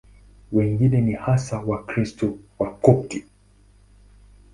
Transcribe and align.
Wengine 0.51 1.01
ni 1.01 1.13
hasa 1.13 1.59
Wakristo 1.59 2.37
Wakopti. 2.59 3.25